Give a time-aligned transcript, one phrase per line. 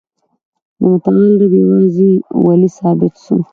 [0.79, 2.11] د متعال رب یوازي
[2.45, 3.35] والی ثابت سو.